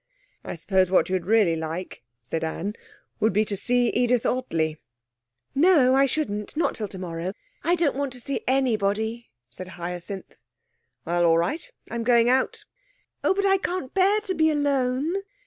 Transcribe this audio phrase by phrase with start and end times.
[0.43, 2.73] 'I suppose what you'd really like,' said Anne,
[3.19, 4.77] 'would be to see Edith Ottley.'
[5.53, 6.57] 'No, I shouldn't.
[6.57, 7.33] Not till tomorrow.
[7.63, 10.33] I don't want to see anybody,' said Hyacinth.
[11.05, 11.71] 'Well, all right.
[11.91, 12.65] I'm going out.'
[13.23, 15.17] 'Oh, but I can't bear to be alone.'